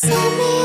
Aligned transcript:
Send 0.00 0.38
me 0.38 0.57